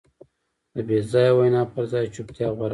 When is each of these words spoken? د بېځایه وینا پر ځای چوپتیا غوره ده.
د 0.73 0.75
بېځایه 0.87 1.31
وینا 1.37 1.63
پر 1.73 1.83
ځای 1.91 2.05
چوپتیا 2.13 2.47
غوره 2.57 2.67
ده. 2.69 2.69